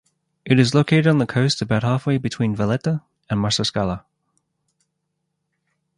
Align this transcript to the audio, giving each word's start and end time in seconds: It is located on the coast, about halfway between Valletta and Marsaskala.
It 0.45 0.57
is 0.57 0.73
located 0.73 1.05
on 1.05 1.19
the 1.19 1.27
coast, 1.27 1.61
about 1.61 1.83
halfway 1.83 2.17
between 2.17 2.55
Valletta 2.55 3.03
and 3.29 3.39
Marsaskala. 3.39 4.03